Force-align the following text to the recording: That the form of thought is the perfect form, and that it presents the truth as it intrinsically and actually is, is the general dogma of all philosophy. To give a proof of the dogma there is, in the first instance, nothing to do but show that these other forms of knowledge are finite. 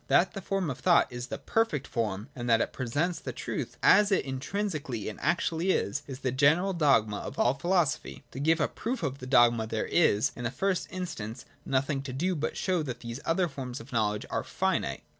That 0.07 0.33
the 0.33 0.41
form 0.41 0.71
of 0.71 0.79
thought 0.79 1.11
is 1.11 1.27
the 1.27 1.37
perfect 1.37 1.85
form, 1.85 2.27
and 2.35 2.49
that 2.49 2.59
it 2.59 2.73
presents 2.73 3.19
the 3.19 3.31
truth 3.31 3.77
as 3.83 4.11
it 4.11 4.25
intrinsically 4.25 5.07
and 5.09 5.19
actually 5.21 5.69
is, 5.69 6.01
is 6.07 6.21
the 6.21 6.31
general 6.31 6.73
dogma 6.73 7.17
of 7.17 7.37
all 7.37 7.53
philosophy. 7.53 8.23
To 8.31 8.39
give 8.39 8.59
a 8.59 8.67
proof 8.67 9.03
of 9.03 9.19
the 9.19 9.27
dogma 9.27 9.67
there 9.67 9.85
is, 9.85 10.31
in 10.35 10.43
the 10.45 10.49
first 10.49 10.87
instance, 10.89 11.45
nothing 11.67 12.01
to 12.01 12.13
do 12.13 12.35
but 12.35 12.57
show 12.57 12.81
that 12.81 13.01
these 13.01 13.19
other 13.25 13.47
forms 13.47 13.79
of 13.79 13.93
knowledge 13.93 14.25
are 14.31 14.43
finite. 14.43 15.03